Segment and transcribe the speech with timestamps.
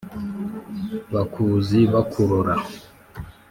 [1.13, 2.53] Bakuzi bakurora